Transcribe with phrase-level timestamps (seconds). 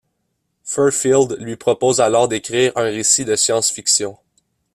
[0.63, 4.17] Fairfield lui propose alors d'écrire un récit de science fiction.